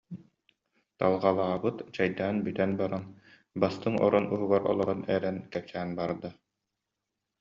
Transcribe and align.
Талҕалаабыт 0.99 1.77
чэйдээн 1.95 2.37
бүтэн 2.45 2.71
баран, 2.79 3.05
бастыҥ 3.61 3.93
орон 4.05 4.25
уһугар 4.33 4.63
олорон 4.71 5.01
эрэн 5.15 5.37
кэпсээн 5.53 5.89
барда 5.99 6.29